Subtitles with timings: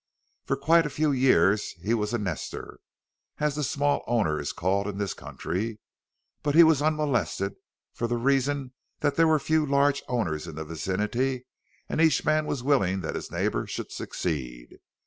[0.45, 2.79] For quite a few years he was a nester
[3.37, 5.79] as the small owner is called in this country,
[6.41, 7.53] but he was unmolested
[7.93, 11.45] for the reason that there were few large owners in the vicinity
[11.87, 14.79] and each man was willing that his neighbor should succeed.